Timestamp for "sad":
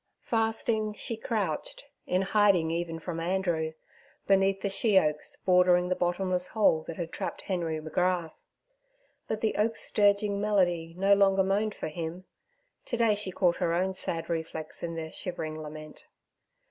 13.93-14.27